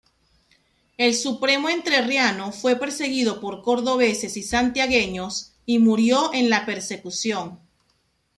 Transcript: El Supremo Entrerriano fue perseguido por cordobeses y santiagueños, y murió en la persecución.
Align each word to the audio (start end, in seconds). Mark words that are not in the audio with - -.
El 0.97 1.13
Supremo 1.13 1.69
Entrerriano 1.69 2.51
fue 2.51 2.75
perseguido 2.75 3.39
por 3.39 3.61
cordobeses 3.61 4.35
y 4.35 4.41
santiagueños, 4.41 5.53
y 5.67 5.77
murió 5.77 6.33
en 6.33 6.49
la 6.49 6.65
persecución. 6.65 7.59